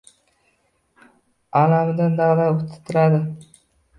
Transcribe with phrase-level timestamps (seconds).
[1.59, 3.23] Alamidan dag‘-dag‘ titradi.